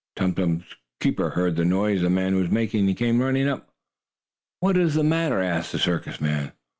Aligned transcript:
Tum 0.15 0.33
Tum's 0.33 0.63
keeper 0.99 1.29
heard 1.29 1.55
the 1.55 1.63
noise 1.63 2.01
the 2.01 2.09
man 2.09 2.35
was 2.35 2.49
making, 2.49 2.87
and 2.87 2.97
came 2.97 3.21
running 3.21 3.47
up. 3.47 3.69
"What 4.59 4.75
is 4.75 4.95
the 4.95 5.03
matter?" 5.03 5.41
asked 5.43 5.73
the 5.73 5.77
circus 5.77 6.19
man. 6.19 6.53